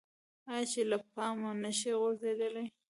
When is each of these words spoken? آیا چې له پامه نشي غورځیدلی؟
آیا 0.51 0.63
چې 0.71 0.81
له 0.91 0.97
پامه 1.13 1.51
نشي 1.63 1.91
غورځیدلی؟ 1.99 2.65